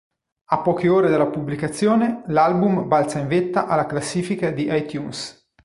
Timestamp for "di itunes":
4.49-5.47